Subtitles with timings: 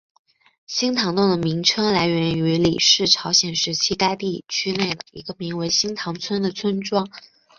[0.65, 7.07] 新堂洞的名称来源于李氏朝鲜时期该地区内的一个名为新堂村的村庄。